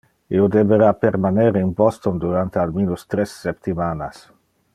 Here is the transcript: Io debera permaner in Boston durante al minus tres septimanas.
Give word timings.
Io 0.35 0.45
debera 0.53 0.87
permaner 1.01 1.51
in 1.61 1.69
Boston 1.81 2.17
durante 2.25 2.63
al 2.63 2.75
minus 2.81 3.07
tres 3.15 3.37
septimanas. 3.47 4.25